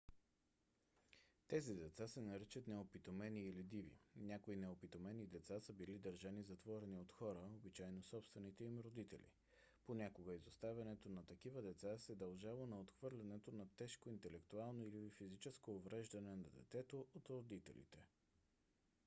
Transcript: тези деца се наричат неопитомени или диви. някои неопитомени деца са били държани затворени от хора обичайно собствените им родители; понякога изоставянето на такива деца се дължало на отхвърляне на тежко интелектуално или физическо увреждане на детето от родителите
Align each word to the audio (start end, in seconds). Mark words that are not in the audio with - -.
тези 1.47 1.73
деца 1.75 2.07
се 2.07 2.21
наричат 2.21 2.67
неопитомени 2.67 3.41
или 3.47 3.63
диви. 3.63 3.97
някои 4.15 4.55
неопитомени 4.55 5.27
деца 5.27 5.59
са 5.59 5.73
били 5.73 5.99
държани 5.99 6.43
затворени 6.43 6.99
от 6.99 7.11
хора 7.11 7.39
обичайно 7.39 8.03
собствените 8.03 8.63
им 8.63 8.79
родители; 8.79 9.29
понякога 9.85 10.35
изоставянето 10.35 11.09
на 11.09 11.25
такива 11.25 11.61
деца 11.61 11.97
се 11.97 12.15
дължало 12.15 12.65
на 12.67 12.79
отхвърляне 12.79 13.39
на 13.51 13.67
тежко 13.77 14.09
интелектуално 14.09 14.83
или 14.85 15.09
физическо 15.09 15.71
увреждане 15.75 16.35
на 16.35 16.49
детето 16.49 17.07
от 17.15 17.29
родителите 17.29 17.97